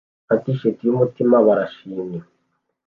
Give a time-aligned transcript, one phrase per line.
[0.27, 2.19] na t-shirt yumutima barishimye